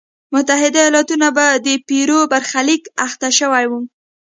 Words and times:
متحده 0.33 0.79
ایالتونه 0.83 1.27
به 1.35 1.45
د 1.65 1.67
پیرو 1.87 2.19
برخلیک 2.31 2.83
اخته 3.05 3.27
شوی 3.37 3.65
وای. 3.71 3.85